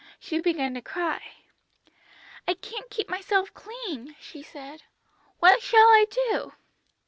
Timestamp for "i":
2.47-2.55, 5.89-6.07